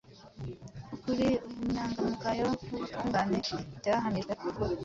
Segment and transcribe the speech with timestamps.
[0.95, 3.37] Ukuri, ubunyangamugayo n’ubutungane
[3.79, 4.43] byahamijwe ko